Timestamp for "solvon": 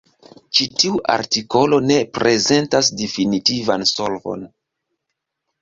3.93-4.49